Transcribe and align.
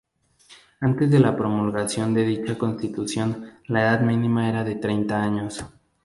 Antes 0.79 1.11
de 1.11 1.19
la 1.19 1.37
promulgación 1.37 2.15
de 2.15 2.25
dicha 2.25 2.57
Constitución 2.57 3.59
la 3.67 3.83
edad 3.83 4.01
mínima 4.01 4.49
era 4.49 4.63
de 4.63 4.73
treinta 4.73 5.21
años. 5.21 5.63